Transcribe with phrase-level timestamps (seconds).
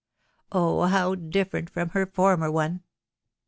[0.51, 2.81] Oh how different from her former one